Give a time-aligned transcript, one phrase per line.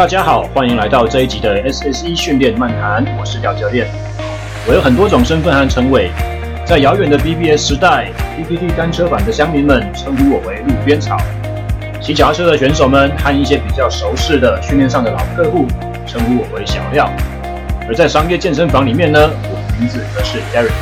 [0.00, 3.86] 大家好，欢迎来到这一集的 SSE 训练漫谈，我是廖教练。
[4.66, 6.10] 我有很多种身份和称谓，
[6.64, 11.18] 在遥远的 BBS 时代，PTT 单车版的乡民们称呼我为路边草；
[12.00, 15.66] 骑脚踏车的选手们和一些比较熟识的训练上的老客户
[16.06, 17.06] 称呼我为小廖。
[17.86, 20.72] 而在商业健身房里面呢，我的名字则是 Derek。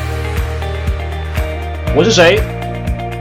[1.97, 2.39] 我是谁？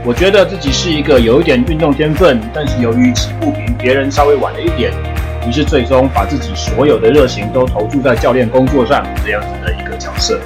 [0.04, 4.92] 我觉得自己是一个有一点运动天分，但是由于起步比别人稍微晚了一点，
[5.48, 10.38] 于是最终把自己所有的热情都投注在教练工作上这样子的一个角色。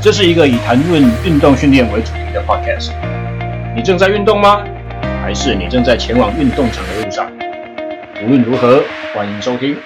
[0.00, 2.94] 这是一个以谈论运动训练为主题的 podcast。
[3.76, 4.64] 你正在运动吗？
[5.20, 7.30] 还是你正在前往运动场的路上？
[8.24, 8.82] 无论如何，
[9.14, 9.76] 欢迎收听。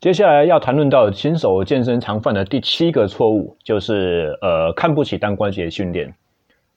[0.00, 6.12] 接下来要谈论到新手健身常犯的第七个错误，就是呃看不起单关节训练。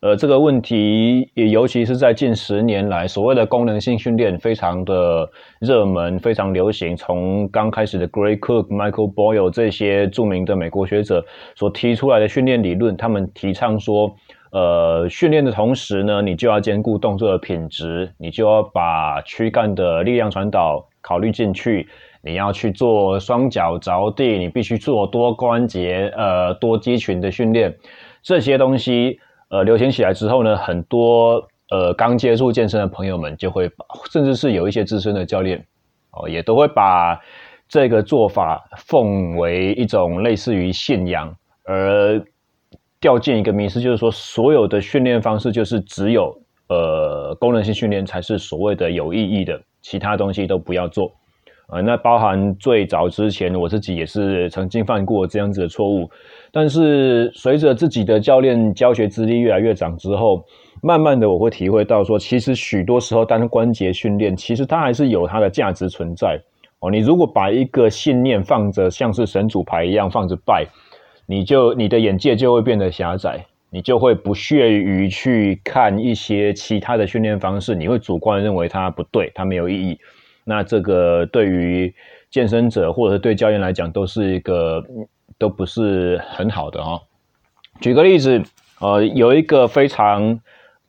[0.03, 6.93] 呃，这个问题也尤其是在近十年来，所谓的功能性训练非常的热门，非常流行。
[6.93, 14.13] 从刚开始的 Gray Cook、Michael Boyle 这些著名的美国学者所提出来的训练理论，他们提倡说，
[14.51, 21.87] 呃，训练的同时呢，你就要兼顾动作的品质，你就要把躯干的力量传导考虑进去。
[22.21, 27.73] 你要去做双脚着地，你必须做多关节、呃多肌群的训练。
[28.21, 29.17] 这些东西
[29.53, 33.69] 呃流行起来之后呢，很多呃刚接触健身的朋友们就会，
[34.11, 35.63] 甚至是有一些资深的教练
[36.09, 37.21] 哦，也都会把
[37.69, 41.31] 这个做法奉为一种类似于信仰，
[41.65, 42.19] 而
[42.99, 46.35] 掉进一个迷思，就是说所有的训练方式就是只有
[46.69, 51.11] 呃功能性训练才是所谓的有意义的，其他东西都不要做。
[51.67, 56.09] 呃，那包含最早之前，我自己也是曾经犯过这样子的错误。
[56.55, 60.45] 但是随着自己的教练教学资历越来越长之后，
[60.83, 66.39] 慢慢的我会体会到说，其实许多时候单关节训练，其实它还是有它的价值存在。
[66.77, 70.67] 哦，你如果把一个信念放着，像是神主牌一样放着拜，
[71.25, 79.97] 你就你的眼界就会变得狭窄，你就会不屑于去看一些其他的训练方式，你会主观认为它不对，它没有意义。
[80.43, 81.91] 那这个对于
[82.29, 84.83] 健身者或者对教练来讲，都是一个
[85.37, 86.99] 都不是很好的哦。
[87.81, 88.41] 举个例子，
[88.79, 90.39] 呃，有一个非常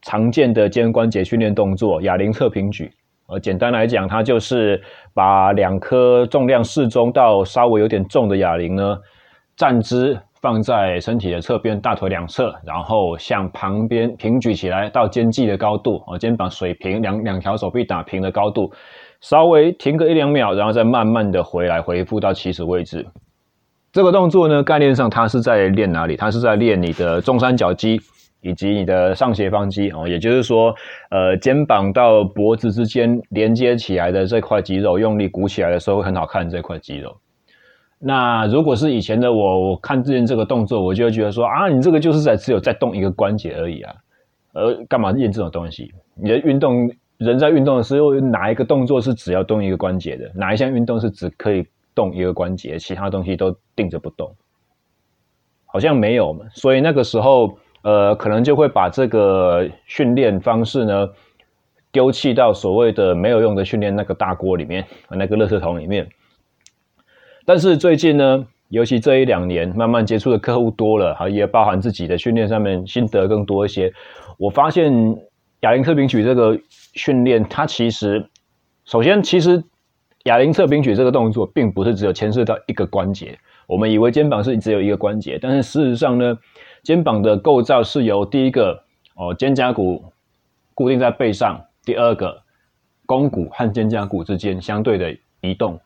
[0.03, 2.91] 常见的肩关节训练动作——哑铃侧平举。
[3.27, 4.81] 呃，简单来讲，它就是
[5.15, 8.99] 把两颗重量适中到稍微有点重的哑铃呢，
[9.57, 18.71] 站姿放在身体的侧边，大腿两侧，然后向旁边平举起来到肩际的高度，哦，肩膀水平，两两条手臂打平的高度。
[19.23, 23.07] 稍微停个一两秒，然后再慢慢的回来，恢复到起始位置。
[23.95, 26.17] 这个动作呢，概念上它是在练哪里？
[26.17, 28.01] 它是在练你的中三角肌
[28.41, 30.09] 以及你的上斜方肌哦。
[30.09, 30.75] 也就是说，
[31.11, 37.17] 呃，肩膀到脖子之间连接起来的这块肌肉，用力鼓起来的时候会很好看这块肌肉。
[38.01, 43.95] 那如果是以前的我，我看之前这个动作，我就会觉得说啊，你这个就是在只有在动一个关节而已啊，
[44.55, 45.93] 呃，干嘛练这种东西？
[46.21, 46.91] 你的运动。
[47.19, 50.29] 人在运动的时候，哪一个动作是只要动一个关节的？
[50.35, 54.35] 哪一项运动是只可以动一个关节，其他东西都定着不动？
[55.67, 56.47] 好像没有嘛。
[56.53, 61.09] 所以那个时候，呃，可能就会把这个训练方式呢，
[61.93, 66.09] 丢弃到所谓的没有用的训练那个大锅里面，那个垃圾桶里面。
[67.45, 73.93] 但是最近呢，尤其这一两年，慢慢接触的客户多了，也包含自己的训练上面心得更多一些，
[74.39, 74.93] 我发现。
[75.61, 76.61] 哑铃侧平举这个
[76.93, 78.29] 训练，它其实
[78.85, 79.65] 首先，其实
[80.25, 83.39] 哑铃侧平举这个动作，并不是只有牵涉到一个关节。
[83.67, 86.39] 我们以为肩膀是只有一个关节，但是事实上呢，
[86.83, 88.83] 肩膀的构造是由第一个
[89.15, 90.05] 哦肩胛骨
[90.75, 92.43] 固定在背上，第二个
[93.07, 95.81] 肱骨和肩胛骨之间相对的移动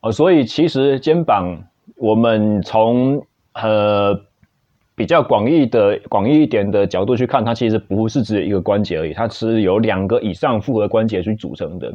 [0.00, 1.64] 哦，所以其实肩膀
[1.96, 3.24] 我们从
[3.54, 4.20] 呃。
[4.96, 11.92] 比较广义的、广义一点的角度去看，它其实不是只有一个关节而已，它是由两个以上复合关节去组成的。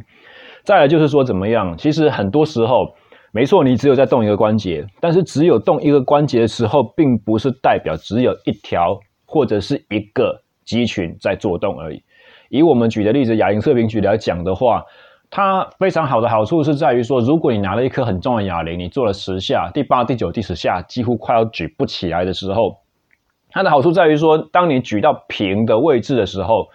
[0.64, 1.76] 再来就是说怎么样？
[1.76, 2.94] 其实很多时候，
[3.32, 12.02] 没错，你只有在动一个关节，但是只有动一个关节的时候，并不是代表只有一条或者是一个肌群在做动而已。
[12.48, 14.84] 以我们举的例子，哑铃侧平举来讲的话，
[15.30, 22.78] 它非常好的好处是在于说，如果你拿了一颗很重的哑铃，你做了十下，第八、第九、第十下几乎快要举不起来的时候。
[23.52, 26.66] 它的好处在于说，当你举到平的位置的时候，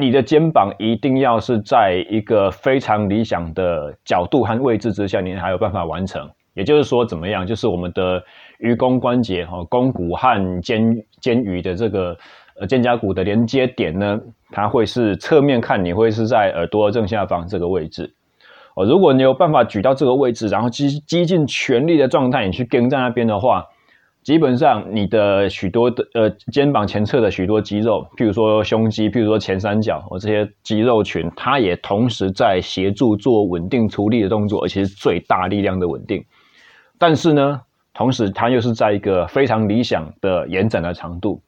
[0.00, 6.28] 你的肩膀一定要是在一个非常理想的角度和位置之下，你还有办法完成。
[6.54, 7.46] 也就是说，怎么样？
[7.46, 8.20] 就是我们的
[8.58, 12.16] 盂肱关节哈，肱骨和肩肩盂的这个
[12.58, 14.20] 呃肩胛骨的连接点呢，
[14.50, 18.12] 它会是侧面看，你会是在耳朵正下方这个位置。
[18.74, 23.64] 哦，如果你有办法举到这个位置，然后激激尽全力的状态，你去跟在那边的话，
[24.22, 36.22] 基本上你的许多的呃肩膀前侧的许多肌肉，譬如说胸肌，譬如说前三角，哦这些肌肉群，它也同时在协助做稳定出力的动作，而且是最大力量的稳定。
[36.98, 37.62] 但是呢，
[37.94, 41.40] 同时它又是在一个非常理想的延展的长度，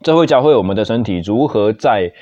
[0.00, 2.12] 这会教会我们的身体如何在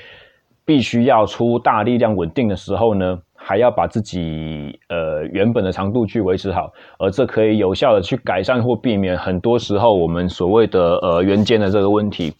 [0.65, 12.33] 必须要出大力量稳定的时候呢，还要把自己呃原本的长度去维持好，而这可以有效的去改善或避免很多时候我们所谓的呃圆肩的这个问题。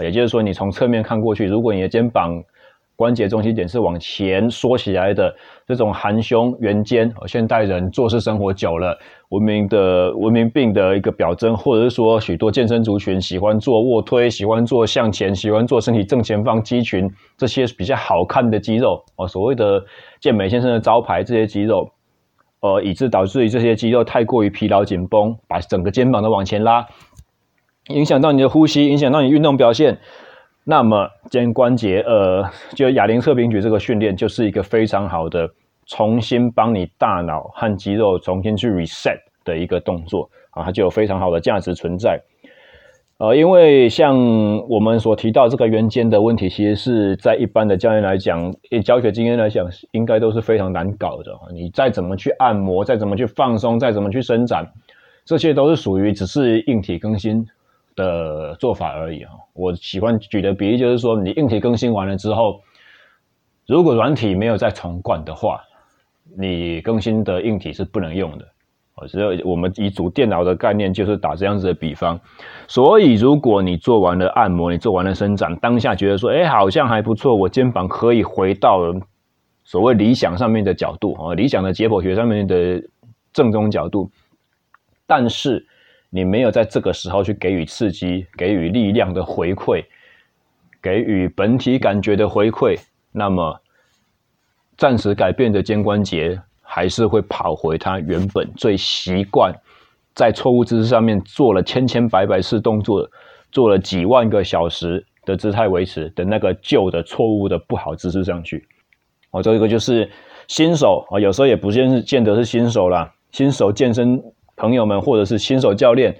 [0.00, 2.42] 也就是说，你从侧面看过去，如果你的肩膀，
[2.96, 5.34] 关节中心点是往前缩起来的，
[5.66, 8.96] 这种含胸圆肩，现代人做事生活久了，
[9.30, 19.84] 文明的文明病的一个表征，或者是说许多健身族群喜欢做卧推，喜欢做向前，喜欢做身体正前方肌群这些比较好看的肌肉哦，所谓的
[20.20, 21.90] 健美先生的招牌这些肌肉，
[22.60, 26.86] 呃，以致导致于这些肌肉太过于疲劳紧绷，把整个肩膀都往前拉，
[27.88, 29.98] 影响到你的呼吸，影响到你运动表现。
[30.64, 32.42] 那么肩关节，呃，
[32.74, 35.46] 就哑铃侧平举这个训练，就是一个非常好的
[35.86, 42.18] 重新帮你大脑和肌肉重新去 reset 的一个动作啊，它就有非常好的价值存在。
[43.18, 44.16] 呃，因为像
[44.68, 48.52] 我们所提到这个圆肩的问题，其实是在一般的教练来讲，
[48.84, 51.30] 教学经验来讲，应该都是非常难搞的。
[51.52, 54.66] 你再怎么去按摩，再怎么去放松，再怎么去伸展，
[55.24, 57.46] 这些都是属于只是硬体更新
[57.96, 59.30] 的做法而已啊！
[59.52, 62.60] 我喜欢举的比例就是说，你硬体更新完了之后，
[63.66, 65.60] 如果软体没有再重灌的话，
[66.36, 68.44] 你更新的硬体是不能用的。
[68.96, 72.18] 我只有我们以组电脑的概念，就是打这样子的比方。
[72.66, 78.80] 所以，如果你做完了按摩，你做完了伸展，当下觉得说，哎，好像还不错，我肩膀可以回到
[79.64, 82.82] 所谓理想上面的角度啊，理想的解剖学上面的
[83.32, 84.10] 正中角度，
[85.06, 85.66] 但是。
[86.14, 89.84] 你没有在这个时候去给予刺激、给予力量的回馈、
[90.80, 92.78] 给予本体感觉的回馈，
[93.10, 93.60] 那么
[94.76, 99.52] 暂时改变的肩关节还是会跑回它原本最习惯
[100.14, 103.10] 在错误姿势上面做了千千百百次动作、
[103.50, 108.64] 做了几万个小时的姿态维持的那个旧的错误的不好姿势上去。
[109.32, 110.08] 哦，这个就是
[110.46, 114.22] 新手啊，有时候也不见见得是新手啦，新手健身。
[114.56, 116.16] 朋友们，或者是新手教练，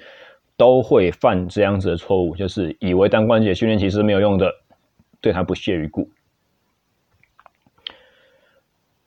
[0.56, 4.50] 都会犯这样子的错误，就是以为单关节训练其实没有用的，
[5.20, 6.08] 对他不屑一顾。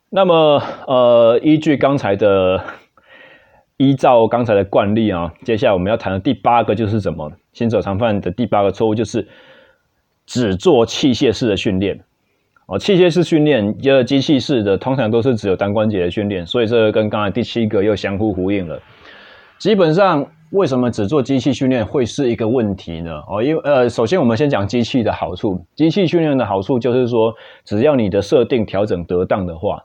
[0.09, 2.63] 那么，呃，依据刚才的，
[3.75, 7.31] 依照刚才的惯例啊，接下来我们要谈的第八个就是什么？
[7.51, 9.27] 新手常犯的第八个错误就是
[10.25, 11.99] 只做器械式的训练。
[12.67, 18.81] 哦，器械式训练，就是机器式的，通常都是只有单关节的训练，所以这个跟刚才第七个又相互呼应了。
[19.59, 23.11] 基本上，为什么只做机器训练会是一个问题呢？
[23.27, 25.59] 哦，因为呃，首先我们先讲机器的好处。
[25.75, 27.33] 机器训练的好处就是说，
[27.65, 29.81] 只要你的设定调整得当的话，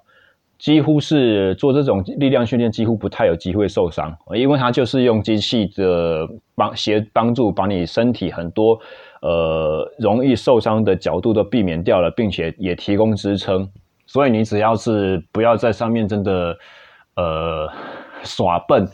[0.59, 8.79] 几乎是做这种力量训练，几乎不太有机会受伤，因为它就是用机器的帮协帮助，把你身体很多
[9.23, 13.67] 呃容易受伤的角度都避免掉了，并且也提供支撑。
[14.07, 16.55] 所以你只要是不要在上面真的
[17.17, 17.69] 呃
[18.23, 18.87] 耍笨。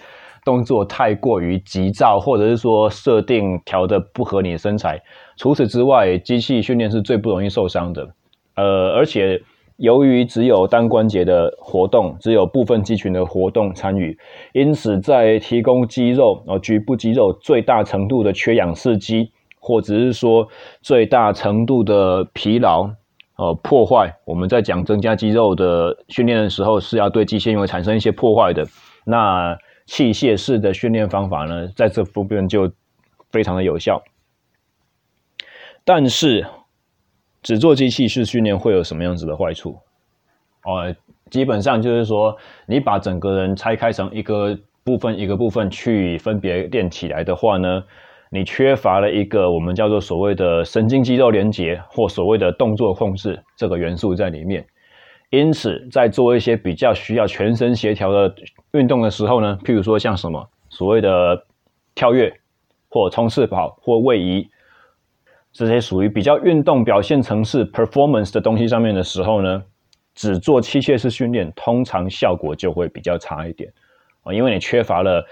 [0.49, 4.99] 动作太过于急躁，或者是说设定调得不合你的身材。
[5.37, 8.09] 除此之外，机器训练是最不容易受伤的。
[8.55, 9.39] 呃，而且
[9.77, 14.17] 由于只有单关节的活动，只有部分肌群的活动参与，
[14.55, 20.49] 因此在提供肌肉呃局部肌肉最大程度的缺氧刺激，或者是说
[20.81, 22.89] 最大程度的疲劳
[23.37, 24.11] 呃破坏。
[24.25, 28.65] 我们在讲增加肌肉的训练的时候，是要对肌纤维产生一些破坏的。
[29.05, 29.55] 那
[29.89, 32.71] 器械式的训练方法呢，在这部分就
[33.31, 34.03] 非常的有效。
[35.83, 36.47] 但是，
[37.43, 39.79] 只做机器式训练会有什么样子的坏处？
[40.65, 40.95] 哦，
[41.31, 44.55] 基本上就是说，你把整个人拆开成一个
[44.85, 47.83] 部分一个部分去分别练起来的话呢，
[48.31, 54.63] 你缺乏了一个我们叫做所谓的神经肌肉连结或所谓的动作控制这个元素在里面。
[55.31, 58.35] 因此，在做一些比较需要全身协调的
[58.73, 61.45] 运动的时候呢，譬如说像什么所谓的
[61.95, 62.33] 跳跃，
[62.89, 64.49] 或冲刺跑，或位移，
[65.53, 69.63] 这些属于比较运动表现层次 performance 的东西上面的时候呢，
[70.15, 73.71] 只做器械式训练，通常效果就会比较差一点
[74.23, 75.23] 啊，因为你缺乏了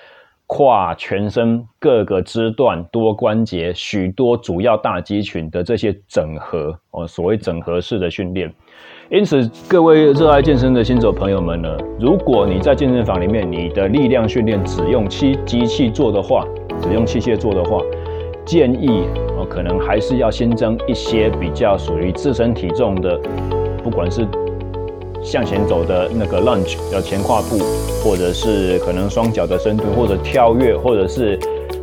[0.46, 8.52] 跨全身各个肢段、多关节、许多主要大肌群的这些整合哦，所谓整合式的训练。
[9.08, 11.68] 因此，各位热爱健身的新手朋友们呢，
[12.00, 16.44] 如果你在健身房里面，你的力量训练只用机机器做的话，
[16.82, 17.80] 只用器械做的话，
[18.44, 19.04] 建议
[19.38, 23.18] 哦，可能还是要新增一些比较属于自身体重的，
[23.82, 24.26] 不管是。
[25.22, 27.58] 向前走的那个 lunge 要前跨步，
[28.04, 31.36] 或者是可能双脚的深蹲，或者跳跃，或者是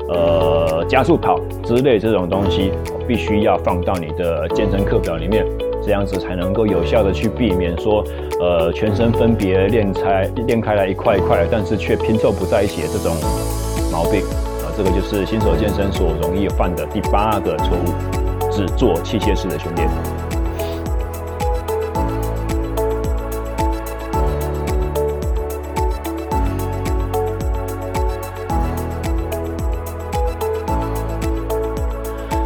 [0.08, 2.72] 呃加速跑之类这种东西，
[3.06, 5.46] 必须要放到你的健身课表里面，
[5.86, 8.04] 这样子才能够有效的去避免说
[8.40, 13.13] 呃全身分别练开练开来一块一块，但是却拼凑不在一起的这种
[13.92, 14.22] 毛病
[14.63, 19.90] 啊，这个就是新手健身所容易犯的第八个错误，只做器械式的训练。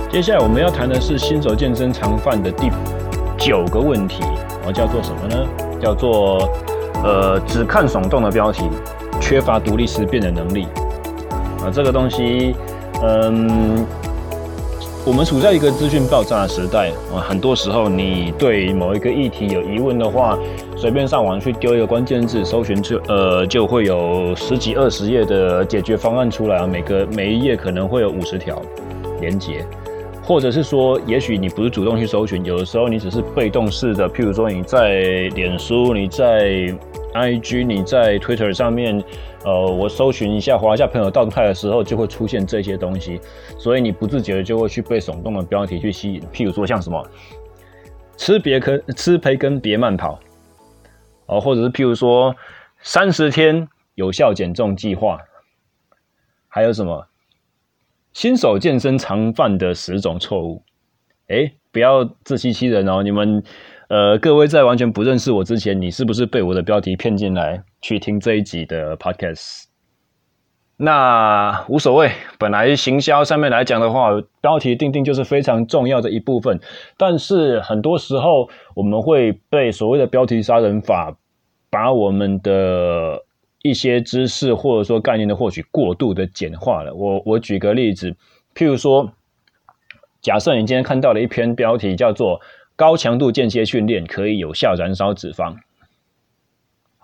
[0.10, 2.72] 接下来我们要谈的是新手健身常犯的第
[3.38, 4.24] 九个问题，
[4.66, 5.48] 哦，叫做什么呢？
[5.80, 6.50] 叫做
[7.04, 8.64] 呃，只看耸动的标题，
[9.22, 10.68] 缺乏独立思辨的能力。
[11.62, 12.56] 啊，这个东西，
[13.04, 13.86] 嗯，
[15.06, 20.38] 我们处在一个资讯爆炸的时代啊，很多时候你对某一个议题有疑问的话，
[20.76, 28.62] 随便上网去丢一个关键字，搜寻就呃就会有十几二十页的解决方案出来啊，每个每一页可能会有五十条
[29.22, 29.66] 连结。
[30.28, 35.00] 或者是说，也许你不是主动去搜寻，有的时候你只是被动式的，譬如说你在
[35.36, 36.68] 脸书、你在
[37.14, 39.02] IG、你在 Twitter 上面，
[39.46, 43.22] 呃，我搜寻一下、滑一下朋友动态的时候，就会出现这些东西，
[43.58, 46.22] 所以你不自觉的就会去被耸动的标题去吸引。
[46.34, 47.02] 譬如说像什么
[48.18, 50.20] 吃别克吃培根别慢跑，
[51.28, 52.36] 哦，或者是譬如说
[52.82, 53.66] 三十天
[53.96, 55.18] 有效减重计划，
[56.50, 57.08] 还有什么？
[58.18, 60.64] 新手健身常犯的十种错误，
[61.28, 63.04] 哎，不要自欺欺人哦！
[63.04, 63.44] 你们，
[63.90, 69.66] 呃，各位在完全不认识我之前，你是不是被我的标题骗进来去听这一集的 podcast？
[70.78, 72.10] 那无所谓，
[72.40, 74.10] 本来行销上面来讲的话，
[74.42, 76.60] 标题定定就是非常重要的一部分。
[76.98, 81.16] 但是很多时候，我们会被所谓的标题杀人法，
[81.70, 83.27] 把我们的。
[83.68, 86.94] 一些知识或者说概念的获取过度的简化了。
[86.94, 88.16] 我我举个例子，
[88.56, 89.12] 譬如说，
[90.22, 92.40] 假设你今天看到了一篇标题叫做
[92.76, 95.56] “高强度间歇训练可以有效燃烧脂肪”。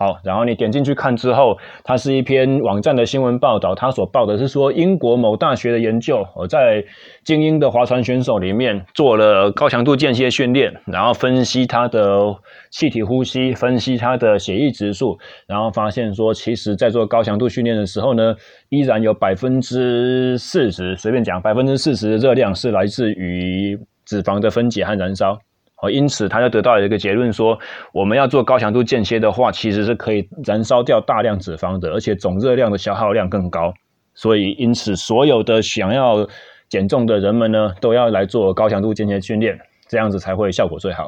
[0.04, 6.84] 好，然后你点进去看之后，它是一篇网站的新闻报道，它所报的是说英国某大学的研究，我在
[7.24, 12.36] 精英的划船选手里面做了高强度间歇训练，然后分析他的
[12.70, 15.18] 气体呼吸，分析他的血液指数，
[15.48, 18.36] 然后发现说，其实在做高强度训练的时候呢，
[18.68, 25.38] 依然有百分之四十，随便讲百分之四十的热量是来自于脂肪的分解和燃烧。
[25.92, 27.60] 因此，他就得到了一个结论说，
[27.92, 33.74] 我们要做高强度间歇的话，其实是可以燃烧掉大量脂肪的，而且总热量的消耗量更高。
[34.14, 36.28] 所以，因此，所有的想要
[36.70, 41.08] 减重的人们呢，都要来做高强度间歇训练，这样子才会效果最好。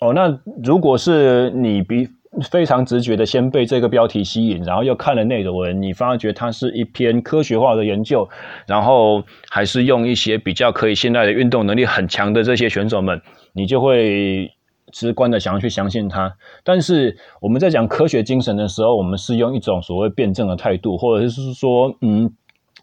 [0.00, 2.08] 哦，那如果是你比。
[2.50, 8.28] 非常直觉的，先被这个标题吸引，然后又看了内文，你发觉它是一篇科学化的研究，
[8.66, 13.20] 然后还是用一些比较可以信赖的运动能力很强的这些选手们，
[13.54, 14.52] 你就会
[14.92, 16.30] 直观的想要去相信它。
[16.62, 22.30] 但是我们在讲科学精神的时候，我们是用一种所谓辩证的态度，或者是说，嗯，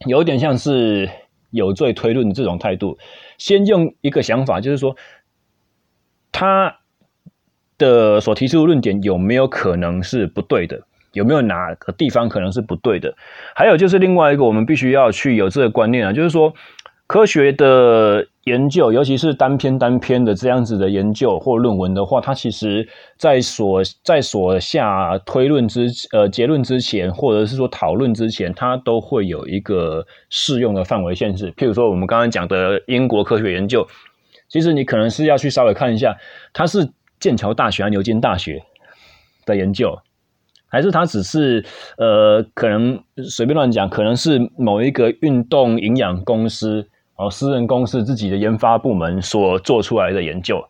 [0.08, 1.08] 有点像是
[1.52, 2.98] 有罪推论的这种态度，
[3.38, 4.96] 先用一个想法，就是说，
[6.32, 6.80] 他。
[7.78, 10.82] 的所提出的论点有没有可能是不对的？
[11.14, 13.16] 有没有哪个地方可能是不对的？
[13.56, 16.54] 还有就是另外一个，我们必须要去有这个观念啊，就是说
[17.08, 22.86] 科学的研究，尤其是单篇单篇的这样子的研究或论文的话，它其实
[23.18, 31.50] 在所在所下推论之呃结论之前，或者是说讨论之前，它都会有一个适用的范围限制。
[31.54, 33.88] 譬如说我们刚刚讲的英国科学研究，
[34.50, 36.18] 其实你可能是要去稍微看一下，
[36.52, 36.90] 它是。
[37.26, 38.62] 剑桥大学和牛津大学
[39.48, 39.98] 的研究，
[40.68, 41.66] 还是他只是
[41.98, 50.68] 呃，可能随便乱讲，可能是某一个运动营养公司哦，私人公司自己的研发部门所做出来的研究。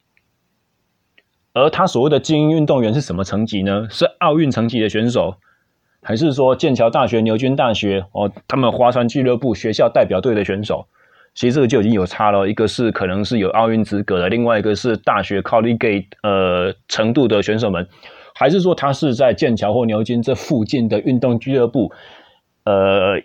[1.51, 3.88] 而他所谓的精英运动员是什么层级呢？
[3.89, 5.35] 是奥运层级的选手，
[6.01, 10.88] 还是说剑桥大学、牛津大学哦，他们划船俱乐部学校代表队的选手？
[11.35, 17.85] 其实这个就已经有差了，一个是可能是有奥运资格的，另外一个是大学 college 呃程度的选手们，
[18.33, 21.91] 还是说他是在剑桥或牛津这附近的运动俱乐部，
[22.63, 23.21] 呃，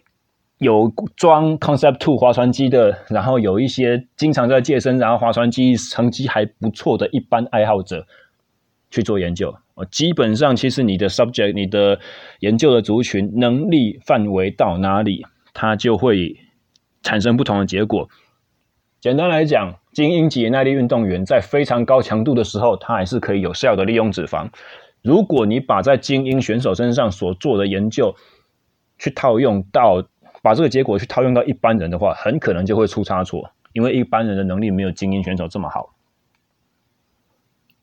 [0.58, 8.04] 有装 Concept Two 划船机的，然后有一些经常在健身，然后划船机成绩还不错的一般爱好者
[8.90, 9.54] 去做研究。
[9.90, 11.98] 基本上，其实你的 subject，你的
[12.40, 15.24] 研究的族群能力范围到哪里，
[15.54, 16.36] 它就会
[17.02, 18.08] 产生不同的结果。
[19.00, 24.48] 简单来讲，精英级耐力运动员在非常高强度的时候，他还是可以有效的利用脂肪。
[25.02, 28.14] 如果你把在精英选手身上所做的研究
[28.98, 30.04] 去套用到，
[30.42, 35.94] 把这个结果去套用到一般人的话，很可能就会出差错，因为一般人的能力没有精英选手这么好。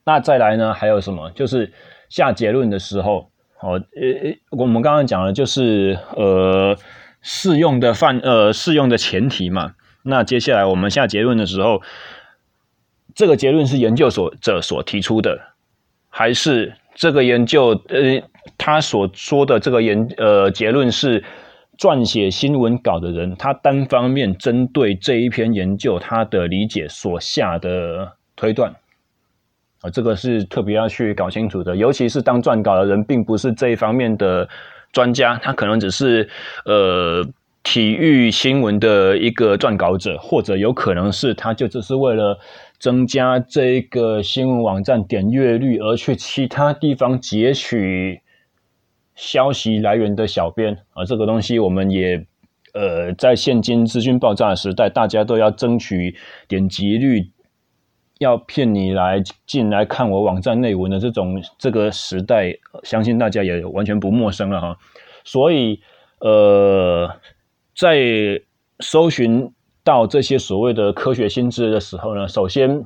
[0.04, 0.72] 那再来呢？
[0.72, 1.30] 还有什么？
[1.32, 1.72] 就是
[2.08, 6.76] 下结论的时候，哦，呃，我们刚刚讲了，就是呃，
[7.20, 9.74] 适用的范，呃，适用的前提嘛。
[10.02, 11.82] 那接下来我们下结论的时候，
[13.14, 15.38] 这个结论是研究所者所提出的，
[16.08, 18.22] 还是这个研究，呃，
[18.56, 21.22] 他所说的这个研，呃，结论是
[21.76, 28.74] 撰写新闻稿的人他单方面针对这一篇研究他的理解所下的推断。
[29.80, 34.48] 啊，这个是特别要去搞清楚的，尤其是当撰稿的人并不是这一方面的
[34.92, 36.28] 专家，他可能只是
[36.64, 37.26] 呃
[37.62, 42.38] 体育新闻的一个撰稿者，或者有可能是他就只是为了
[42.78, 48.22] 增加这个新闻网站点阅率而去其他地方截取
[49.14, 52.24] 消息来源的小编啊，这个东西我们也
[52.72, 56.16] 呃在现今资讯爆炸的时代，大家都要争取
[56.46, 57.30] 点击率。
[58.18, 64.76] 要骗你来进来看我网站内文的这种这个时代，相信大家也完全不陌生了哈。
[65.24, 65.80] 所以，
[66.18, 67.08] 呃，
[67.76, 68.40] 在
[68.80, 69.52] 搜寻
[69.84, 72.84] 到这些所谓的科学新知的时候呢，首先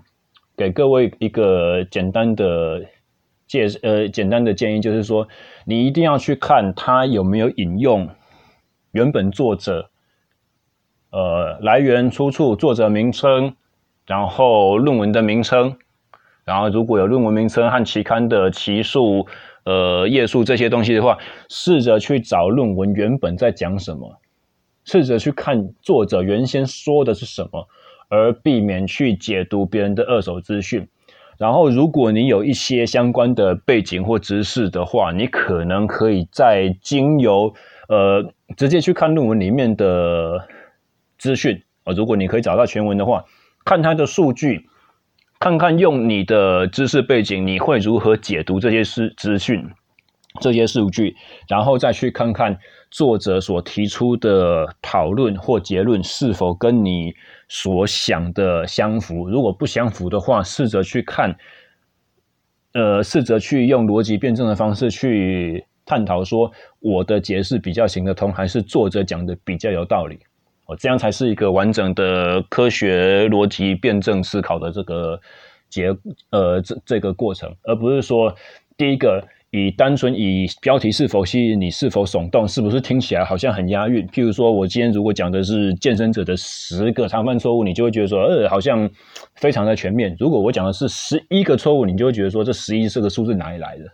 [0.56, 2.84] 给各位一个简单的
[3.46, 5.26] 介呃简单的建议，就是说
[5.64, 8.06] 你一定要去看他有没有引用
[8.90, 9.88] 原本作者，
[11.10, 13.56] 呃，来源出处、作者名称。
[14.06, 15.76] 然后论文的名称，
[16.44, 19.26] 然后如果有论文名称和期刊的期数、
[19.64, 21.16] 呃页数这些东西的话，
[21.48, 24.18] 试着去找论文原本在讲什么，
[24.84, 27.68] 试着去看作者原先说的是什么，
[28.08, 30.88] 而避免去解读别人的二手资讯。
[31.38, 37.54] 然后，如果你有一些相关的背景或知识的话，你可能可以在经由
[37.88, 40.44] 呃直接去看论文里面的
[41.18, 43.24] 资讯啊，如果你可以找到全文的话。
[43.64, 44.68] 看他的数据，
[45.38, 49.70] 看看用你的知识背景，你会如何解读这些资资讯、
[50.40, 51.16] 这些数据，
[51.48, 52.58] 然后再去看看
[52.90, 57.14] 作者所提出的讨论或结论是否跟你
[57.48, 59.28] 所想的相符。
[59.28, 61.36] 如果不相符的话，试着去看，
[62.72, 70.18] 呃，试着去用逻辑辩证的方式去探讨，说我的解释比较行得通，还是作者讲的比较有道理。
[70.76, 75.20] 这样才是一个完整的科学逻辑辩证思考的这个
[75.68, 75.96] 结，
[76.30, 78.34] 呃，这这个过程，而不是说
[78.76, 84.06] 第一个以单纯以标题是否吸引你，是否耸动，是不是听起来好像很押韵。
[84.08, 88.88] 譬如说，我今天如果讲的是健身者的十个常犯错误，你就会觉得说，呃，好像
[89.36, 90.16] 非常的全面。
[90.18, 93.84] 如果我讲的是十一个错误，你就会觉得说，这十一这个数字哪里来的，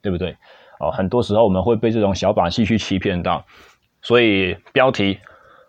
[0.00, 0.36] 对不对？
[0.80, 3.44] 哦，很多时候我们会被这种小把戏去欺骗到，
[4.02, 5.18] 所以标题。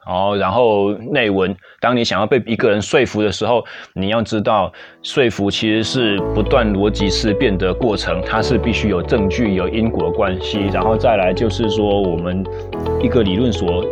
[0.05, 3.63] 哦，然后内文，当你想要被一个人说服的时候，
[3.93, 12.43] 你要知道，说服其实是不断逻辑思辨的过程，它是必须有证据、有因果关系，然后再来就是说，我们
[13.01, 13.85] 一个理论所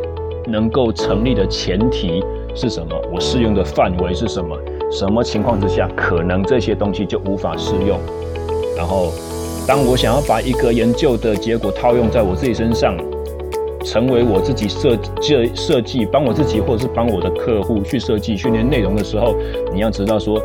[0.47, 2.21] 能够成立的前提
[2.54, 2.93] 是什么？
[3.12, 4.58] 我适用的范围是什么？
[4.91, 7.97] 什么情况之下可能这些东西就无法适用？
[8.76, 9.13] 然后，
[9.65, 12.97] 当我想要把一个研究的结果套用在我自己身上。
[13.83, 19.35] 成为我自己设计设计，帮我自己或者是帮我的客户去设计训练内容的时候，
[19.73, 20.41] 你要知道说，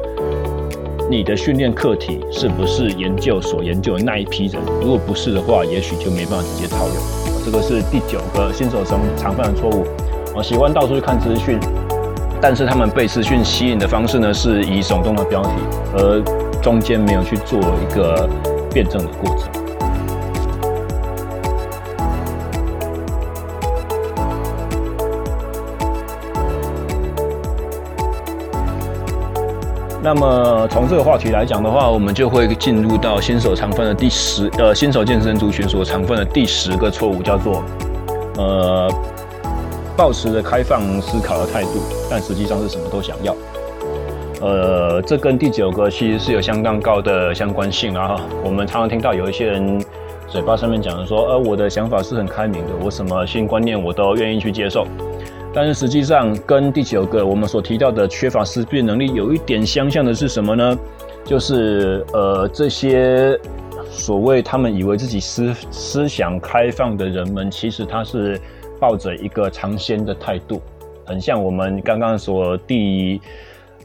[1.10, 4.60] 你的训练课题是不是研究所研究的那一批人？
[4.80, 6.96] 如果不是的话，也许就没办法直接套用。
[7.44, 9.84] 这个是第九个新手常常犯的错误。
[10.34, 11.58] 我喜欢到处去看资讯，
[12.40, 15.50] 但是他们被资讯吸引的方式呢，是以耸动的标题，
[15.96, 16.20] 而
[16.60, 18.28] 中间没有去做一个
[18.72, 19.65] 辩证的过程。
[30.06, 37.60] 那么从这个话题来讲的话，我们就会进入到新手常犯的第十，呃，新手健身族群所常犯的第十个错误，叫做，
[38.36, 38.88] 呃，
[39.96, 43.34] 抱持着开放思考的态度，但实际上是什么都想要。
[44.40, 48.16] 呃，这跟第九个其实是有相当高的相关性啊。
[48.44, 49.84] 我们常常听到有一些人
[50.28, 54.86] 嘴巴上面讲的说，呃，我的想法是很开明的，我什么新观念我都愿意去接受。
[55.56, 60.78] 但是实际上，跟第九个我们所提到的缺乏思辨能力有一点相像的是什么呢？
[61.24, 63.40] 就是呃，这些
[63.88, 68.38] 所谓他们以为自己思思想开放的人们，其实他是
[68.78, 70.60] 抱着一个尝鲜的态度，
[71.06, 73.18] 很像我们刚刚所第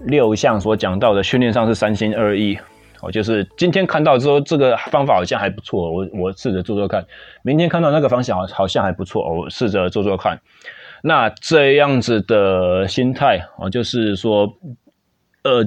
[0.01, 2.59] 六项所讲到的训练上是三心二意。
[3.01, 7.01] 哦，就是今天看到之后这个方法好像还不错，我我试着做做看；
[7.43, 10.37] 明天看到那个方向好像还不错，我试着做做看。
[11.03, 14.53] 那这样子的心态啊，就是说，
[15.43, 15.65] 呃，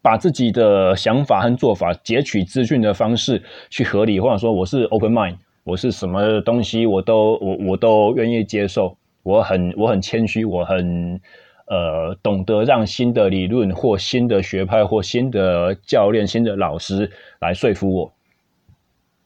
[0.00, 11.20] 把自己的想法和做法截取资讯的方式去合理化，说我是 open mind，我是什么东西我都我我都愿意接受，我很我很谦虚，我很
[11.66, 18.13] 呃懂得让新的理论或新的学派或新的教练、新的老师来说服我。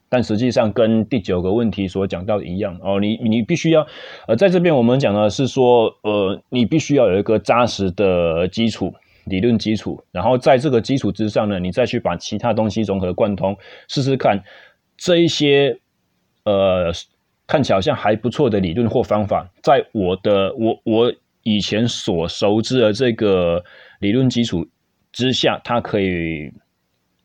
[0.09, 3.85] 但实际上跟第九个问题所讲到的一样哦，你你必须要，
[4.27, 8.91] 呃，在这边我们讲的是说，呃，你必须要有一个扎实的基础，
[9.25, 13.55] 理论基础，然后在这个基础之上呢，你再去把其他东西融合贯通，
[13.87, 14.41] 试试看
[14.97, 15.77] 这一些，
[16.43, 16.91] 呃，
[17.45, 23.63] 看起来好像还不错的理论或方法，在我的我我以前所熟知的这个
[23.99, 24.67] 理论基础
[25.11, 26.51] 之下，它可以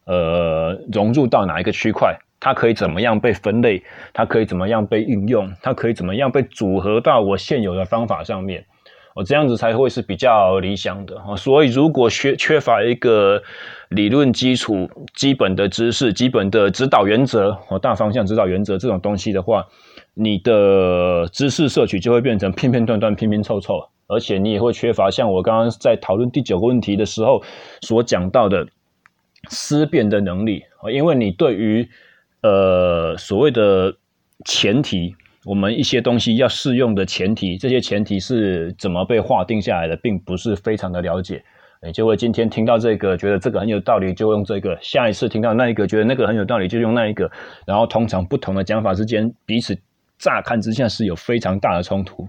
[0.04, 2.14] 呃融入到哪一个区块？
[2.44, 3.82] 它可以怎么样被分类？
[4.12, 5.50] 它可以怎么样被运用？
[5.62, 8.62] 它可以怎么样被组合到我现有的方法上面？
[9.14, 11.16] 我这样子才会是比较理想的。
[11.38, 13.42] 所以，如果缺缺乏一个
[13.88, 19.64] 理论基础、基本的知识、基本的指导原则和大方向指导原则这种东西的话，
[20.12, 27.42] 你的知识摄取就会变成片片段段、拼拼凑凑，而且你也会缺乏像我刚刚在讨论第九个问题的时候
[27.80, 28.66] 所讲到的
[29.48, 31.88] 思辨的能力，因为你对于
[32.44, 33.96] 呃，所谓的
[34.44, 41.42] 前提，我们一些东西要适用的前提，这些前提是怎么被划定下来的，并不是非常的了解。
[41.82, 47.30] 你就会今天听到这个，觉得这个很有道理，就用这个；下一次听到那一个，觉得那个很有道理，就用那一个。
[47.64, 49.74] 然后，通常不同的讲法之间，彼此
[50.18, 52.28] 乍看之下是有非常大的冲突，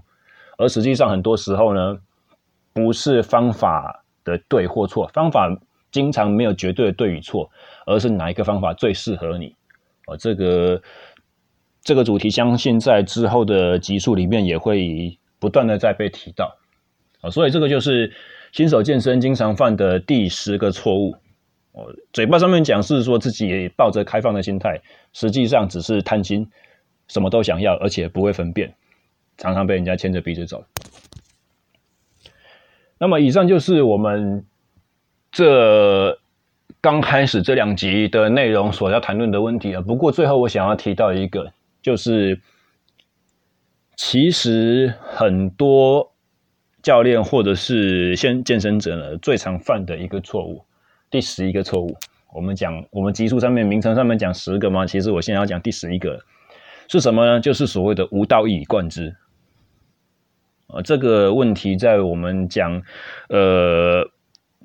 [0.56, 1.98] 而实际上很多时候呢，
[2.72, 5.54] 不是方法的对或错，方法
[5.90, 7.50] 经常没有绝对的对与错，
[7.84, 9.54] 而是哪一个方法最适合你。
[10.06, 10.80] 哦，这个
[11.82, 16.56] 这个主题，相信在之后的集数里面也会不断的再被提到。
[17.20, 18.12] 啊，所以这个就是
[18.52, 21.16] 新手健身经常犯的第十个错误。
[21.72, 24.80] 哦，嘴巴上面讲是说自己抱着开放的心态，
[25.12, 26.48] 实际上只是贪心，
[27.08, 28.74] 什么都想要，而且不会分辨，
[29.36, 30.64] 常常被人家牵着鼻子走。
[32.98, 34.44] 那么，以上就是我们
[35.32, 36.18] 这。
[36.80, 39.82] 刚开始这两集的内容所要谈论的问题了。
[39.82, 41.52] 不过最后我想要提到一个，
[41.82, 42.40] 就是
[43.96, 46.12] 其实很多
[46.82, 50.64] 教练或者是先健身者呢，最常犯的一个错误，
[51.10, 51.96] 第十一个错误。
[52.32, 56.20] 我们讲我们集数上面名称上面讲十个嘛，其实我现在要讲第十一个
[56.86, 57.40] 是什么呢？
[57.40, 59.16] 就是所谓的无道一以贯之。
[60.68, 62.80] 啊，这个问题在我们讲
[63.28, 64.08] 呃。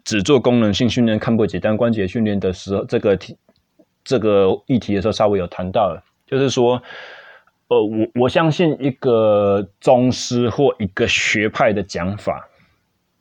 [0.03, 3.37] 只做功能性训练，看不简单关节训练的时候，这个题
[4.03, 6.81] 这个议题的时候，稍微有谈到了，就是说，
[7.67, 12.49] 呃，我我相信一个宗师或一个学派的讲法，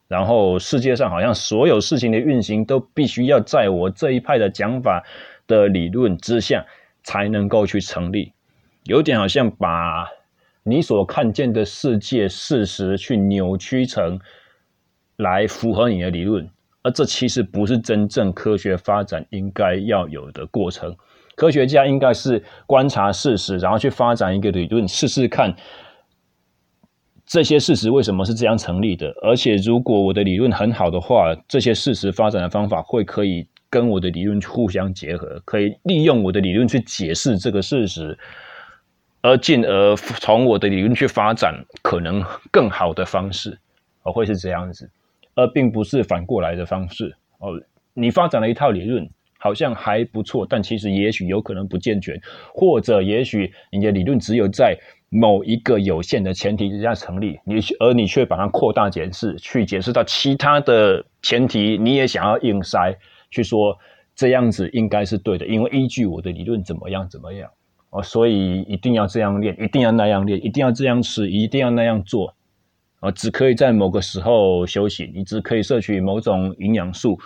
[0.09, 5.05] 然后世界上好像所有事情的运行都必须要在我这一派的讲法
[5.47, 6.65] 的理论之下
[7.03, 8.33] 才能够去成立，
[8.85, 10.09] 有点好像把
[10.63, 14.19] 你所看见的世界事实去扭曲成
[15.17, 16.49] 来符合你的理论。
[16.83, 20.97] 而这其实不是真正科学发展应该要有的过程。
[21.37, 25.55] 科学家应该是观察事实，然后去发展一个理论，试试看
[27.25, 29.09] 这些事实为什么是这样成立的。
[29.23, 38.19] 而且，如果我的理论很好的话，这些事实发展的方法会可以跟我的理论互相结合，可以利用我的理论去解释这个事实，
[39.23, 43.59] 而进而从我的理论去发展可能更好的方式，
[44.03, 44.91] 而会是这样子。
[45.41, 47.61] 而并不是反过来的方式哦。
[47.95, 52.21] 你发展了一套理论，好像还不错，但其实也许有可能不健全，
[52.55, 62.97] 或者也许你的理论只有在某一个有限的前提之下成立，你而你却把它扩大解释，去解释到其他的前提，你也想要硬塞，
[63.31, 63.77] 去说
[64.15, 67.51] 这样子应该是对的，因为依据我的理论怎么样怎么样
[67.91, 72.35] 哦，所以一定要这样练，一定要那样练，一定要这样吃，一定要那样做。
[73.01, 77.19] 啊，只可以在某个时候休息，你只可以摄取某种营养素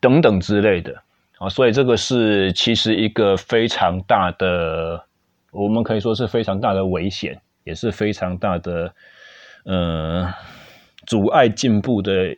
[0.00, 1.02] 等等之类的
[1.36, 5.04] 啊，所以这个是其实一个非常大的，
[5.50, 8.94] 我们可以说是非常大的危险，也是非常大的
[9.66, 10.32] 呃
[11.06, 12.34] 阻碍进步的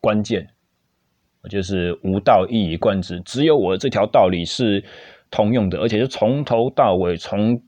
[0.00, 0.48] 关键，
[1.50, 4.82] 就是无道一以贯之，只有我这条道理是
[5.30, 7.62] 通用的，而且是从头到尾，从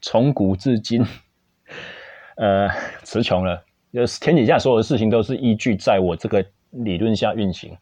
[0.00, 1.06] 从古至今。
[2.38, 2.68] 呃，
[3.02, 3.60] 词穷了，
[3.92, 7.76] 就是天底下所有的事情都是依据在我这个理论下运行。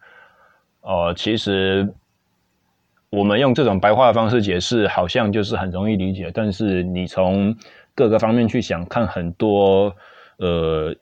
[0.81, 1.87] 哦、呃，其实
[3.11, 6.31] 我们用这种白话的方式解释，好像就是很容易理解。
[6.35, 7.55] 但是你从
[7.95, 9.95] 各个方面去想，看很多
[10.39, 10.95] 呃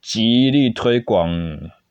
[0.00, 1.30] 极力推广。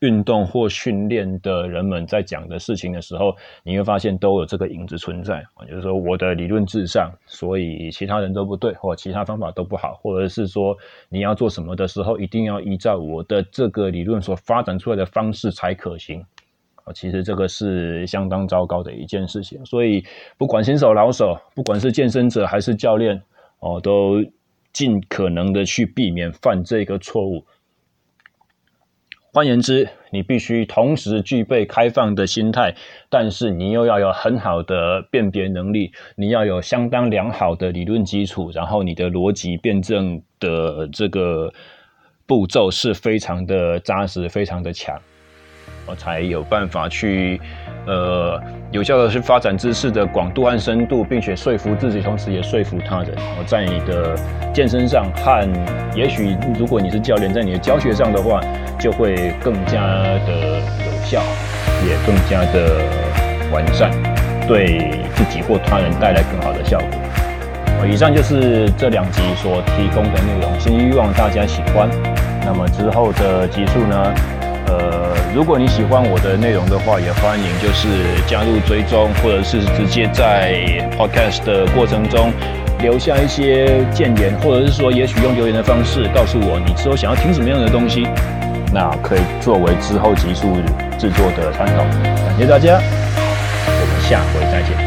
[0.05, 10.77] 运动或训练的人们在讲的事情的时候，你会发现都有这个影子存在，就是说我的理论至上，所以其他人都不对，或其他方法都不好，或者是说
[11.09, 16.23] 你要做什么的时候，一定要依照我的这个理论所发展出来的方式才可行
[16.83, 16.93] 啊。
[16.93, 20.05] 其实这个是相当糟糕的一件事情，所以
[20.37, 23.19] 不管新手老手，不管是健身者还是教练
[23.59, 24.23] 哦，都
[24.71, 27.43] 尽可能的去避免犯这个错误。
[29.35, 32.73] 换言之，你必须同时具备开放的心态，
[33.09, 41.51] 但是你又要有很好的辨别能力，你要有相当良好的理论基础，然后你的逻辑辩证的这个
[42.25, 44.97] 步骤是非常的扎实、非常的强。
[45.85, 47.39] 我才有办法去，
[47.85, 53.11] 呃，有效的去发展知识的广度和深度，并且说服自己，同时也说服他人。
[53.37, 54.15] 我在你的
[54.53, 55.47] 健身上和，
[55.95, 58.41] 也许如果你是教练，在你的教学上的话，
[58.79, 59.81] 就会更加
[60.25, 61.21] 的有效，
[61.87, 62.81] 也更加的
[63.51, 63.91] 完善，
[64.47, 66.87] 对自己或他人带来更好的效果。
[67.87, 71.87] 以上就是这两集所提供的内容，希望大家喜欢。
[72.43, 74.13] 那么之后的集数呢？
[75.33, 77.87] 如果你喜欢我的内容的话，也欢迎就是
[78.27, 80.53] 加入追踪，或者是直接在
[80.97, 82.31] Podcast 的过程中
[82.79, 88.07] 留下一些建言，或者是说，也许用留言的方式告诉我你之后想要听什么样的东西，
[88.73, 90.55] 那可以作为之后集数
[90.97, 91.83] 制作的参考。
[92.03, 94.84] 感谢大家，我们下回再见。